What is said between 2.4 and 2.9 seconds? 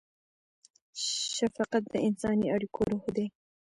اړیکو